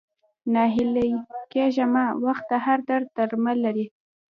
[0.53, 1.07] ناهيلی
[1.51, 3.85] کيږه مه، وخت د هر درد درمل لري